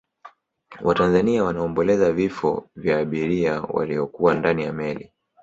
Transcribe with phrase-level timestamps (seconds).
[0.83, 5.11] watanzania wanaomboleza vifo vya abiria waliyokuwa ndani ya meli